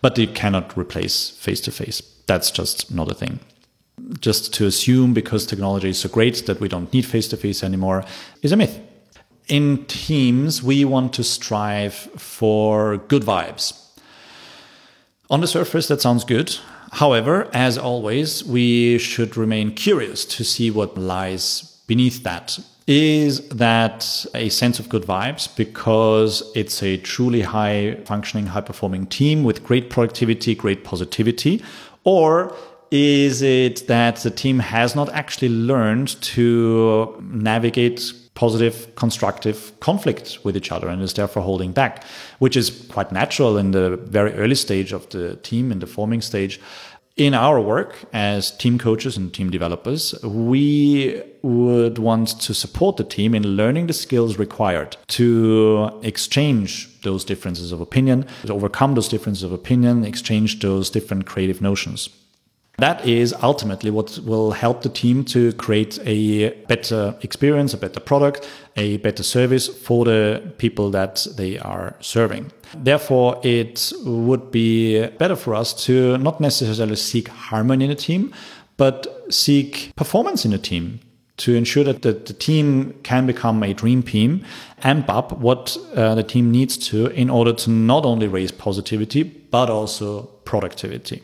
but 0.00 0.14
they 0.14 0.26
cannot 0.26 0.76
replace 0.76 1.30
face 1.30 1.60
to 1.62 1.72
face 1.72 2.02
that's 2.30 2.52
just 2.52 2.92
not 2.92 3.10
a 3.10 3.14
thing. 3.22 3.40
Just 4.20 4.54
to 4.54 4.64
assume 4.64 5.12
because 5.12 5.44
technology 5.44 5.88
is 5.88 5.98
so 5.98 6.08
great 6.08 6.46
that 6.46 6.60
we 6.60 6.68
don't 6.68 6.92
need 6.94 7.04
face 7.04 7.26
to 7.28 7.36
face 7.36 7.64
anymore 7.64 8.04
is 8.42 8.52
a 8.52 8.56
myth. 8.56 8.78
In 9.48 9.84
teams, 9.86 10.62
we 10.62 10.84
want 10.84 11.12
to 11.14 11.24
strive 11.24 11.94
for 12.32 12.98
good 13.12 13.24
vibes. 13.24 13.64
On 15.28 15.40
the 15.40 15.48
surface, 15.48 15.88
that 15.88 16.00
sounds 16.00 16.24
good. 16.24 16.56
However, 16.92 17.48
as 17.52 17.76
always, 17.76 18.44
we 18.44 18.98
should 18.98 19.36
remain 19.36 19.74
curious 19.74 20.24
to 20.36 20.44
see 20.44 20.70
what 20.70 20.96
lies 20.96 21.80
beneath 21.88 22.22
that. 22.22 22.60
Is 22.86 23.48
that 23.48 24.26
a 24.34 24.48
sense 24.48 24.78
of 24.80 24.88
good 24.88 25.04
vibes 25.04 25.44
because 25.56 26.42
it's 26.54 26.82
a 26.82 26.96
truly 26.96 27.42
high 27.42 27.96
functioning, 28.04 28.46
high 28.46 28.66
performing 28.70 29.06
team 29.06 29.44
with 29.44 29.62
great 29.62 29.90
productivity, 29.90 30.54
great 30.54 30.82
positivity? 30.84 31.62
Or 32.04 32.54
is 32.90 33.42
it 33.42 33.86
that 33.86 34.16
the 34.16 34.30
team 34.30 34.58
has 34.58 34.96
not 34.96 35.08
actually 35.10 35.48
learned 35.48 36.20
to 36.22 37.16
navigate 37.20 38.12
positive, 38.34 38.94
constructive 38.96 39.78
conflict 39.80 40.38
with 40.44 40.56
each 40.56 40.72
other 40.72 40.88
and 40.88 41.02
is 41.02 41.14
therefore 41.14 41.42
holding 41.42 41.72
back, 41.72 42.04
which 42.38 42.56
is 42.56 42.70
quite 42.88 43.12
natural 43.12 43.58
in 43.58 43.70
the 43.72 43.96
very 43.96 44.32
early 44.34 44.54
stage 44.54 44.92
of 44.92 45.08
the 45.10 45.36
team, 45.36 45.70
in 45.70 45.78
the 45.78 45.86
forming 45.86 46.20
stage. 46.20 46.60
In 47.16 47.34
our 47.34 47.60
work 47.60 47.96
as 48.12 48.50
team 48.56 48.78
coaches 48.78 49.16
and 49.16 49.32
team 49.32 49.50
developers, 49.50 50.14
we 50.24 51.22
would 51.42 51.98
want 51.98 52.28
to 52.40 52.54
support 52.54 52.96
the 52.96 53.04
team 53.04 53.34
in 53.34 53.42
learning 53.42 53.86
the 53.86 53.92
skills 53.92 54.38
required 54.38 54.96
to 55.08 55.90
exchange 56.02 57.00
those 57.02 57.24
differences 57.24 57.72
of 57.72 57.80
opinion, 57.80 58.26
to 58.46 58.52
overcome 58.52 58.94
those 58.94 59.08
differences 59.08 59.42
of 59.42 59.52
opinion, 59.52 60.04
exchange 60.04 60.60
those 60.60 60.90
different 60.90 61.26
creative 61.26 61.60
notions. 61.60 62.10
That 62.78 63.06
is 63.06 63.34
ultimately 63.42 63.90
what 63.90 64.18
will 64.24 64.52
help 64.52 64.80
the 64.80 64.88
team 64.88 65.22
to 65.26 65.52
create 65.54 65.98
a 66.06 66.50
better 66.66 67.14
experience, 67.20 67.74
a 67.74 67.76
better 67.76 68.00
product, 68.00 68.48
a 68.74 68.96
better 68.98 69.22
service 69.22 69.68
for 69.68 70.06
the 70.06 70.54
people 70.56 70.90
that 70.92 71.26
they 71.36 71.58
are 71.58 71.94
serving. 72.00 72.52
Therefore, 72.74 73.38
it 73.42 73.92
would 74.04 74.50
be 74.50 75.06
better 75.08 75.36
for 75.36 75.54
us 75.54 75.74
to 75.84 76.16
not 76.18 76.40
necessarily 76.40 76.96
seek 76.96 77.28
harmony 77.28 77.84
in 77.84 77.90
a 77.90 77.94
team, 77.94 78.32
but 78.78 79.26
seek 79.28 79.92
performance 79.94 80.46
in 80.46 80.54
a 80.54 80.58
team 80.58 81.00
to 81.40 81.54
ensure 81.54 81.84
that 81.84 82.02
the, 82.02 82.12
the 82.12 82.34
team 82.34 82.94
can 83.02 83.26
become 83.26 83.62
a 83.62 83.72
dream 83.72 84.02
team, 84.02 84.44
amp 84.82 85.08
up 85.08 85.32
what 85.38 85.76
uh, 85.94 86.14
the 86.14 86.22
team 86.22 86.50
needs 86.50 86.76
to 86.76 87.06
in 87.08 87.30
order 87.30 87.52
to 87.54 87.70
not 87.70 88.04
only 88.04 88.28
raise 88.28 88.52
positivity, 88.52 89.22
but 89.22 89.70
also 89.70 90.22
productivity. 90.44 91.22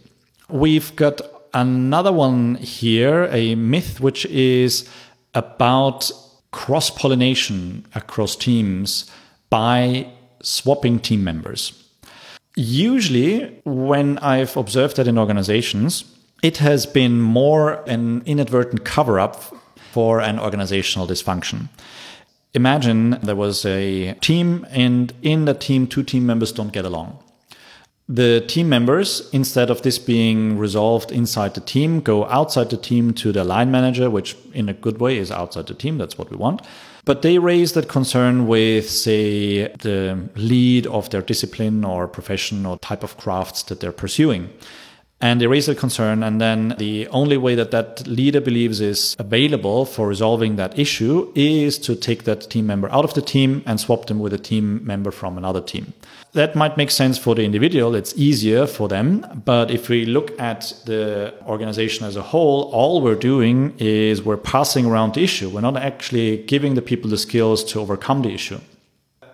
We've 0.48 0.94
got 0.96 1.20
another 1.52 2.12
one 2.12 2.54
here, 2.56 3.28
a 3.30 3.54
myth, 3.56 4.00
which 4.00 4.24
is 4.26 4.88
about 5.34 6.10
cross 6.50 6.88
pollination 6.88 7.86
across 7.94 8.36
teams 8.36 9.10
by 9.50 10.10
swapping 10.42 10.98
team 10.98 11.24
members. 11.24 11.82
Usually, 12.56 13.60
when 13.64 14.16
I've 14.18 14.56
observed 14.56 14.96
that 14.96 15.06
in 15.06 15.18
organizations, 15.18 16.04
it 16.42 16.56
has 16.58 16.86
been 16.86 17.20
more 17.20 17.82
an 17.86 18.22
inadvertent 18.24 18.84
cover 18.84 19.20
up 19.20 19.54
for 19.96 20.20
an 20.20 20.38
organizational 20.38 21.06
dysfunction. 21.08 21.70
Imagine 22.52 23.18
there 23.22 23.34
was 23.46 23.64
a 23.64 24.12
team, 24.20 24.66
and 24.68 25.14
in 25.22 25.46
the 25.46 25.54
team, 25.54 25.86
two 25.86 26.02
team 26.02 26.26
members 26.26 26.52
don't 26.52 26.70
get 26.70 26.84
along. 26.84 27.18
The 28.06 28.44
team 28.46 28.68
members, 28.68 29.30
instead 29.32 29.70
of 29.70 29.80
this 29.80 29.98
being 29.98 30.58
resolved 30.58 31.10
inside 31.10 31.54
the 31.54 31.62
team, 31.62 32.02
go 32.02 32.26
outside 32.26 32.68
the 32.68 32.76
team 32.76 33.14
to 33.14 33.32
the 33.32 33.42
line 33.42 33.70
manager, 33.70 34.10
which 34.10 34.36
in 34.52 34.68
a 34.68 34.74
good 34.74 34.98
way 35.00 35.16
is 35.16 35.30
outside 35.30 35.66
the 35.66 35.74
team. 35.82 35.96
That's 35.96 36.18
what 36.18 36.30
we 36.30 36.36
want. 36.36 36.60
But 37.06 37.22
they 37.22 37.38
raise 37.38 37.72
that 37.72 37.88
concern 37.88 38.46
with, 38.46 38.90
say, 38.90 39.68
the 39.80 40.28
lead 40.36 40.86
of 40.88 41.08
their 41.08 41.22
discipline 41.22 41.86
or 41.86 42.06
profession 42.06 42.66
or 42.66 42.78
type 42.78 43.02
of 43.02 43.16
crafts 43.16 43.62
that 43.62 43.80
they're 43.80 44.00
pursuing 44.04 44.50
and 45.20 45.40
they 45.40 45.46
raise 45.46 45.66
a 45.68 45.74
concern 45.74 46.22
and 46.22 46.40
then 46.40 46.74
the 46.78 47.08
only 47.08 47.38
way 47.38 47.54
that 47.54 47.70
that 47.70 48.06
leader 48.06 48.40
believes 48.40 48.80
is 48.80 49.16
available 49.18 49.86
for 49.86 50.06
resolving 50.06 50.56
that 50.56 50.78
issue 50.78 51.32
is 51.34 51.78
to 51.78 51.94
take 51.94 52.24
that 52.24 52.50
team 52.50 52.66
member 52.66 52.90
out 52.92 53.04
of 53.04 53.14
the 53.14 53.22
team 53.22 53.62
and 53.64 53.80
swap 53.80 54.06
them 54.06 54.18
with 54.18 54.34
a 54.34 54.38
team 54.38 54.84
member 54.84 55.10
from 55.10 55.38
another 55.38 55.62
team. 55.62 55.94
That 56.32 56.54
might 56.54 56.76
make 56.76 56.90
sense 56.90 57.16
for 57.16 57.34
the 57.34 57.44
individual. 57.44 57.94
It's 57.94 58.12
easier 58.14 58.66
for 58.66 58.88
them. 58.88 59.42
But 59.46 59.70
if 59.70 59.88
we 59.88 60.04
look 60.04 60.38
at 60.38 60.74
the 60.84 61.32
organization 61.46 62.04
as 62.04 62.16
a 62.16 62.22
whole 62.22 62.64
all 62.72 63.00
we're 63.00 63.14
doing 63.14 63.74
is 63.78 64.22
we're 64.22 64.36
passing 64.36 64.84
around 64.84 65.14
the 65.14 65.24
issue. 65.24 65.48
We're 65.48 65.62
not 65.62 65.78
actually 65.78 66.44
giving 66.44 66.74
the 66.74 66.82
people 66.82 67.08
the 67.08 67.16
skills 67.16 67.64
to 67.72 67.80
overcome 67.80 68.20
the 68.20 68.34
issue. 68.34 68.60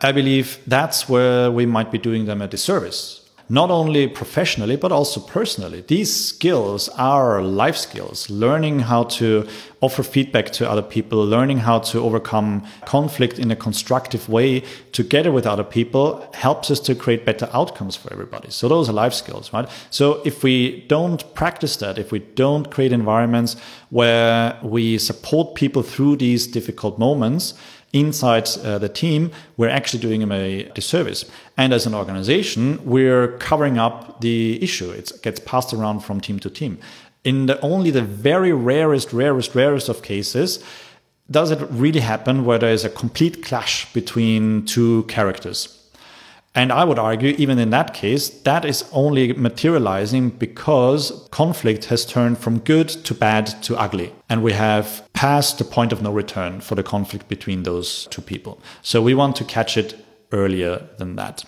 I 0.00 0.12
believe 0.12 0.58
that's 0.66 1.08
where 1.08 1.50
we 1.50 1.66
might 1.66 1.90
be 1.90 1.98
doing 1.98 2.26
them 2.26 2.40
a 2.40 2.46
disservice 2.46 3.21
not 3.52 3.70
only 3.70 4.08
professionally, 4.08 4.76
but 4.76 4.90
also 4.90 5.20
personally. 5.20 5.84
These 5.86 6.10
skills 6.10 6.88
are 6.96 7.42
life 7.42 7.76
skills, 7.76 8.30
learning 8.30 8.78
how 8.78 9.04
to 9.18 9.46
offer 9.82 10.02
feedback 10.02 10.46
to 10.52 10.70
other 10.70 10.80
people, 10.80 11.22
learning 11.22 11.58
how 11.58 11.80
to 11.80 12.00
overcome 12.00 12.64
conflict 12.86 13.38
in 13.38 13.50
a 13.50 13.56
constructive 13.56 14.26
way 14.30 14.62
together 14.92 15.30
with 15.30 15.46
other 15.46 15.64
people 15.64 16.26
helps 16.32 16.70
us 16.70 16.80
to 16.80 16.94
create 16.94 17.26
better 17.26 17.46
outcomes 17.52 17.94
for 17.94 18.10
everybody. 18.10 18.50
So 18.50 18.68
those 18.68 18.88
are 18.88 18.94
life 18.94 19.12
skills, 19.12 19.52
right? 19.52 19.68
So 19.90 20.22
if 20.24 20.42
we 20.42 20.86
don't 20.88 21.22
practice 21.34 21.76
that, 21.76 21.98
if 21.98 22.10
we 22.10 22.20
don't 22.20 22.70
create 22.70 22.90
environments 22.92 23.56
where 23.90 24.58
we 24.62 24.96
support 24.96 25.56
people 25.56 25.82
through 25.82 26.16
these 26.16 26.46
difficult 26.46 26.98
moments, 26.98 27.52
inside 27.92 28.48
uh, 28.64 28.78
the 28.78 28.88
team, 28.88 29.30
we're 29.56 29.68
actually 29.68 30.00
doing 30.00 30.20
them 30.20 30.32
a 30.32 30.64
disservice. 30.74 31.24
And 31.56 31.72
as 31.72 31.86
an 31.86 31.94
organization, 31.94 32.80
we're 32.84 33.36
covering 33.38 33.78
up 33.78 34.20
the 34.20 34.62
issue. 34.62 34.90
It 34.90 35.12
gets 35.22 35.40
passed 35.40 35.72
around 35.72 36.00
from 36.00 36.20
team 36.20 36.38
to 36.40 36.50
team. 36.50 36.78
In 37.24 37.46
the, 37.46 37.60
only 37.60 37.90
the 37.90 38.02
very 38.02 38.52
rarest, 38.52 39.12
rarest, 39.12 39.54
rarest 39.54 39.88
of 39.88 40.02
cases, 40.02 40.64
does 41.30 41.50
it 41.50 41.60
really 41.70 42.00
happen 42.00 42.44
where 42.44 42.58
there 42.58 42.72
is 42.72 42.84
a 42.84 42.90
complete 42.90 43.44
clash 43.44 43.92
between 43.92 44.64
two 44.64 45.04
characters? 45.04 45.81
And 46.54 46.70
I 46.70 46.84
would 46.84 46.98
argue, 46.98 47.34
even 47.38 47.58
in 47.58 47.70
that 47.70 47.94
case, 47.94 48.28
that 48.28 48.64
is 48.64 48.84
only 48.92 49.32
materializing 49.32 50.30
because 50.30 51.26
conflict 51.30 51.86
has 51.86 52.04
turned 52.04 52.38
from 52.38 52.58
good 52.58 52.88
to 52.88 53.14
bad 53.14 53.46
to 53.62 53.76
ugly. 53.76 54.12
And 54.28 54.42
we 54.42 54.52
have 54.52 55.08
passed 55.14 55.56
the 55.56 55.64
point 55.64 55.92
of 55.92 56.02
no 56.02 56.12
return 56.12 56.60
for 56.60 56.74
the 56.74 56.82
conflict 56.82 57.28
between 57.28 57.62
those 57.62 58.06
two 58.10 58.20
people. 58.20 58.60
So 58.82 59.00
we 59.00 59.14
want 59.14 59.36
to 59.36 59.44
catch 59.44 59.78
it 59.78 60.04
earlier 60.30 60.86
than 60.98 61.16
that. 61.16 61.44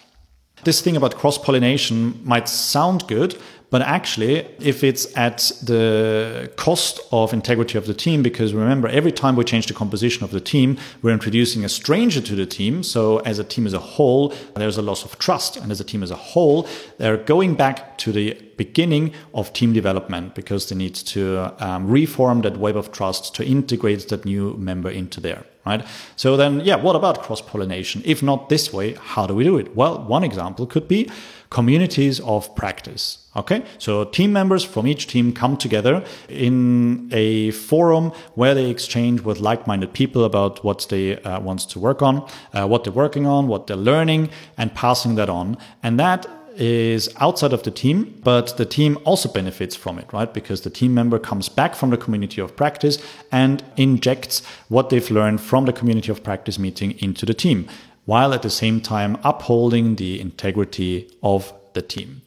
This 0.65 0.81
thing 0.81 0.97
about 0.97 1.17
cross 1.17 1.37
pollination 1.37 2.19
might 2.25 2.49
sound 2.49 3.07
good, 3.07 3.39
But 3.75 3.83
actually, 3.83 4.47
if 4.61 4.85
it's 4.85 5.05
at 5.19 5.51
the 5.61 6.49
cost 6.55 7.01
of 7.11 7.33
integrity 7.33 7.77
of 7.77 7.89
the 7.89 7.93
team, 7.93 8.23
because 8.23 8.55
remember, 8.55 8.87
every 8.87 9.11
time 9.11 9.35
we 9.35 9.43
change 9.43 9.67
the 9.67 9.75
composition 9.75 10.23
of 10.23 10.31
the 10.31 10.41
team, 10.41 10.79
we're 11.03 11.13
introducing 11.13 11.65
a 11.65 11.69
stranger 11.69 12.21
to 12.21 12.37
the 12.37 12.47
team. 12.47 12.85
So 12.85 13.19
as 13.31 13.41
a 13.41 13.43
team 13.43 13.67
as 13.67 13.73
a 13.75 13.81
whole, 13.81 14.33
there's 14.55 14.79
a 14.79 14.83
loss 14.83 15.05
of 15.05 15.19
trust. 15.19 15.57
And 15.57 15.73
as 15.73 15.81
a 15.81 15.85
team 15.85 16.05
as 16.05 16.13
a 16.13 16.21
whole, 16.33 16.69
they're 16.99 17.17
going 17.17 17.57
back 17.57 17.99
to 17.99 18.13
the 18.13 18.41
beginning 18.57 19.13
of 19.35 19.53
team 19.53 19.73
development 19.73 20.37
because 20.37 20.69
they 20.69 20.77
need 20.77 20.95
to 20.95 21.53
um, 21.59 21.89
reform 21.89 22.43
that 22.43 22.57
web 22.57 22.77
of 22.77 22.93
trust 22.93 23.35
to 23.35 23.45
integrate 23.45 24.09
that 24.11 24.25
new 24.25 24.55
member 24.57 24.89
into 24.89 25.21
there 25.21 25.45
right? 25.67 25.85
So 26.17 26.37
then, 26.37 26.61
yeah, 26.61 26.77
what 26.77 26.97
about 26.97 27.23
cross 27.23 27.41
pollination? 27.41 28.03
If 28.05 28.23
not 28.23 28.49
this 28.49 28.73
way, 28.73 28.95
how 28.95 29.27
do 29.27 29.35
we 29.35 29.45
do 29.45 29.57
it? 29.57 29.75
Well, 29.75 30.05
one 30.05 30.25
example 30.25 30.67
could 30.67 30.89
be 30.89 31.11
communities 31.55 32.19
of 32.21 32.53
practice. 32.57 33.05
Okay, 33.37 33.63
so 33.79 34.05
team 34.05 34.33
members 34.33 34.65
from 34.65 34.87
each 34.87 35.07
team 35.07 35.33
come 35.33 35.57
together 35.57 36.05
in 36.29 37.09
a 37.13 37.51
forum 37.53 38.13
where 38.35 38.55
they 38.55 38.71
exchange 38.71 39.21
with 39.23 39.39
like-minded 39.41 39.93
people 39.93 40.25
about 40.25 40.65
what 40.65 40.87
they 40.89 41.17
uh, 41.23 41.41
want 41.41 41.61
to 41.73 41.79
work 41.79 42.01
on, 42.03 42.15
uh, 42.53 42.67
what 42.67 42.83
they're 42.83 42.93
working 43.05 43.27
on, 43.27 43.49
what 43.49 43.67
they're 43.67 43.85
learning, 43.93 44.31
and 44.57 44.75
passing 44.75 45.17
that 45.17 45.29
on. 45.29 45.57
And 45.83 45.99
that 45.99 46.27
is 46.57 47.09
outside 47.17 47.53
of 47.53 47.63
the 47.63 47.71
team, 47.71 48.21
but 48.23 48.57
the 48.57 48.65
team 48.65 48.99
also 49.05 49.29
benefits 49.29 49.75
from 49.77 49.99
it, 49.99 50.13
right? 50.13 50.33
Because 50.33 50.61
the 50.63 50.71
team 50.71 50.95
member 50.95 51.19
comes 51.19 51.49
back 51.49 51.75
from 51.75 51.91
the 51.91 51.97
community 51.97 52.41
of 52.41 52.57
practice 52.57 52.99
and 53.33 53.65
injects 53.77 54.43
what 54.69 54.91
they've 54.91 55.11
learned 55.11 55.41
from 55.41 55.65
the 55.67 55.73
community 55.73 56.11
of 56.13 56.23
practice 56.23 56.59
meeting 56.59 56.93
into 57.01 57.27
the 57.27 57.35
team, 57.35 57.67
while 58.05 58.35
at 58.35 58.43
the 58.43 58.51
same 58.51 58.81
time 58.81 59.19
upholding 59.23 59.97
the 59.97 60.21
integrity 60.21 61.09
of 61.23 61.53
the 61.73 61.83
team 61.83 62.23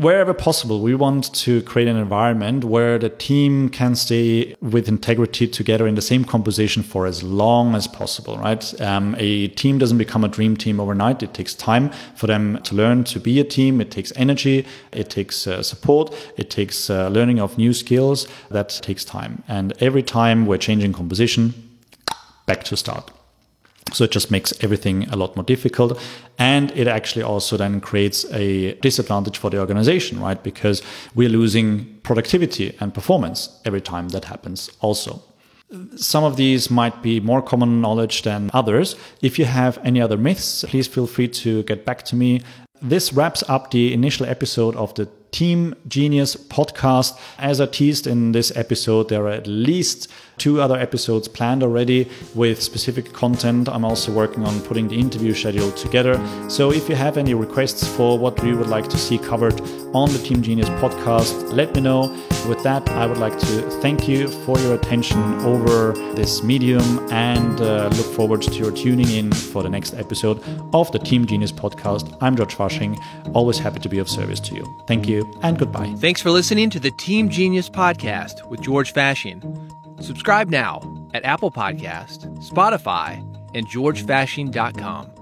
wherever 0.00 0.32
possible, 0.32 0.80
we 0.80 0.94
want 0.94 1.32
to 1.34 1.62
create 1.62 1.86
an 1.86 1.96
environment 1.96 2.64
where 2.64 2.98
the 2.98 3.10
team 3.10 3.68
can 3.68 3.94
stay 3.94 4.54
with 4.62 4.88
integrity 4.88 5.46
together 5.46 5.86
in 5.86 5.94
the 5.94 6.02
same 6.02 6.24
composition 6.24 6.82
for 6.82 7.06
as 7.06 7.22
long 7.22 7.74
as 7.74 7.86
possible, 7.86 8.38
right? 8.38 8.80
Um, 8.80 9.14
a 9.18 9.48
team 9.48 9.78
doesn't 9.78 9.98
become 9.98 10.24
a 10.24 10.28
dream 10.28 10.56
team 10.56 10.80
overnight. 10.80 11.22
It 11.22 11.34
takes 11.34 11.54
time 11.54 11.90
for 12.14 12.26
them 12.26 12.62
to 12.62 12.74
learn 12.74 13.04
to 13.04 13.20
be 13.20 13.40
a 13.40 13.44
team. 13.44 13.80
It 13.80 13.90
takes 13.90 14.10
energy. 14.16 14.66
It 14.92 15.10
takes 15.10 15.46
uh, 15.46 15.62
support. 15.62 16.14
It 16.38 16.48
takes 16.48 16.88
uh, 16.88 17.08
learning 17.08 17.38
of 17.38 17.58
new 17.58 17.74
skills. 17.74 18.26
That 18.50 18.70
takes 18.82 19.04
time. 19.04 19.42
And 19.48 19.74
every 19.80 20.02
time 20.02 20.46
we're 20.46 20.58
changing 20.58 20.94
composition, 20.94 21.52
back 22.46 22.64
to 22.64 22.76
start. 22.76 23.19
So 23.92 24.04
it 24.04 24.10
just 24.10 24.30
makes 24.30 24.52
everything 24.62 25.08
a 25.10 25.16
lot 25.16 25.36
more 25.36 25.44
difficult. 25.44 26.00
And 26.38 26.70
it 26.72 26.86
actually 26.86 27.22
also 27.22 27.56
then 27.56 27.80
creates 27.80 28.24
a 28.32 28.74
disadvantage 28.80 29.38
for 29.38 29.50
the 29.50 29.58
organization, 29.58 30.20
right? 30.20 30.42
Because 30.42 30.82
we're 31.14 31.28
losing 31.28 31.98
productivity 32.02 32.76
and 32.80 32.94
performance 32.94 33.60
every 33.64 33.80
time 33.80 34.08
that 34.10 34.24
happens 34.26 34.70
also. 34.80 35.22
Some 35.96 36.24
of 36.24 36.36
these 36.36 36.68
might 36.68 37.00
be 37.00 37.20
more 37.20 37.40
common 37.40 37.80
knowledge 37.80 38.22
than 38.22 38.50
others. 38.52 38.96
If 39.22 39.38
you 39.38 39.44
have 39.44 39.78
any 39.84 40.00
other 40.00 40.16
myths, 40.16 40.64
please 40.66 40.88
feel 40.88 41.06
free 41.06 41.28
to 41.28 41.62
get 41.62 41.84
back 41.84 42.02
to 42.06 42.16
me. 42.16 42.42
This 42.82 43.12
wraps 43.12 43.44
up 43.48 43.70
the 43.70 43.92
initial 43.92 44.26
episode 44.26 44.74
of 44.74 44.94
the 44.94 45.08
Team 45.30 45.74
Genius 45.86 46.34
podcast. 46.34 47.16
As 47.38 47.60
I 47.60 47.66
teased 47.66 48.06
in 48.06 48.32
this 48.32 48.56
episode, 48.56 49.08
there 49.10 49.26
are 49.26 49.32
at 49.32 49.46
least 49.46 50.10
two 50.40 50.60
other 50.60 50.76
episodes 50.76 51.28
planned 51.28 51.62
already 51.62 52.08
with 52.34 52.60
specific 52.62 53.12
content. 53.12 53.68
I'm 53.68 53.84
also 53.84 54.10
working 54.10 54.44
on 54.44 54.60
putting 54.62 54.88
the 54.88 54.98
interview 54.98 55.34
schedule 55.34 55.70
together. 55.72 56.18
So 56.48 56.72
if 56.72 56.88
you 56.88 56.96
have 56.96 57.16
any 57.18 57.34
requests 57.34 57.86
for 57.96 58.18
what 58.18 58.42
we 58.42 58.54
would 58.54 58.68
like 58.68 58.88
to 58.88 58.98
see 58.98 59.18
covered 59.18 59.60
on 59.94 60.10
the 60.12 60.18
Team 60.18 60.42
Genius 60.42 60.68
podcast, 60.80 61.52
let 61.52 61.74
me 61.74 61.82
know. 61.82 62.00
With 62.48 62.62
that, 62.62 62.88
I 62.90 63.06
would 63.06 63.18
like 63.18 63.38
to 63.38 63.70
thank 63.82 64.08
you 64.08 64.28
for 64.44 64.58
your 64.60 64.74
attention 64.74 65.18
over 65.40 65.92
this 66.14 66.42
medium 66.42 66.82
and 67.12 67.60
uh, 67.60 67.90
look 67.92 68.06
forward 68.14 68.40
to 68.42 68.54
your 68.54 68.72
tuning 68.72 69.10
in 69.10 69.30
for 69.32 69.62
the 69.62 69.68
next 69.68 69.92
episode 69.94 70.42
of 70.72 70.90
the 70.92 70.98
Team 70.98 71.26
Genius 71.26 71.52
podcast. 71.52 72.16
I'm 72.22 72.34
George 72.34 72.56
Fasching, 72.56 72.98
always 73.34 73.58
happy 73.58 73.80
to 73.80 73.88
be 73.88 73.98
of 73.98 74.08
service 74.08 74.40
to 74.40 74.54
you. 74.54 74.64
Thank 74.86 75.06
you 75.06 75.30
and 75.42 75.58
goodbye. 75.58 75.94
Thanks 75.98 76.22
for 76.22 76.30
listening 76.30 76.70
to 76.70 76.80
the 76.80 76.90
Team 76.92 77.28
Genius 77.28 77.68
podcast 77.68 78.46
with 78.48 78.62
George 78.62 78.94
Fasching. 78.94 79.79
Subscribe 80.00 80.48
now 80.48 80.80
at 81.14 81.24
Apple 81.24 81.50
Podcast, 81.50 82.26
Spotify, 82.38 83.18
and 83.54 83.66
georgefasching.com. 83.66 85.19